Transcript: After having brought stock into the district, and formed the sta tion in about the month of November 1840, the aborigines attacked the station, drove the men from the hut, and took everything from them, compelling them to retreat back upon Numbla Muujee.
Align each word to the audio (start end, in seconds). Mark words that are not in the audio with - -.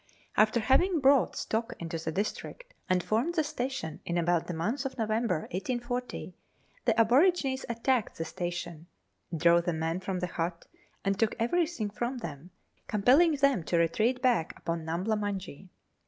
After 0.35 0.59
having 0.61 0.99
brought 0.99 1.35
stock 1.35 1.73
into 1.77 1.99
the 1.99 2.11
district, 2.11 2.73
and 2.89 3.03
formed 3.03 3.35
the 3.35 3.43
sta 3.43 3.67
tion 3.69 3.99
in 4.03 4.17
about 4.17 4.47
the 4.47 4.53
month 4.55 4.83
of 4.83 4.97
November 4.97 5.41
1840, 5.51 6.33
the 6.85 6.99
aborigines 6.99 7.65
attacked 7.69 8.17
the 8.17 8.25
station, 8.25 8.87
drove 9.37 9.65
the 9.65 9.73
men 9.73 9.99
from 9.99 10.17
the 10.19 10.25
hut, 10.25 10.65
and 11.05 11.19
took 11.19 11.35
everything 11.37 11.91
from 11.91 12.17
them, 12.17 12.49
compelling 12.87 13.33
them 13.33 13.61
to 13.65 13.77
retreat 13.77 14.23
back 14.23 14.57
upon 14.57 14.83
Numbla 14.85 15.19
Muujee. 15.19 15.69